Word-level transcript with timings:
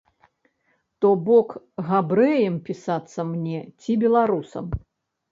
То 1.03 1.09
бок 1.25 1.51
габрэем 1.89 2.55
пісацца 2.69 3.25
мне 3.33 3.59
ці 3.81 3.91
беларусам. 4.05 4.65